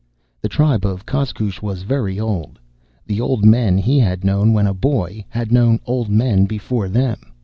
[0.41, 2.57] The tribe of Koskoosh was very old.
[3.05, 7.19] The old men he had known when a boy, had known old men before them.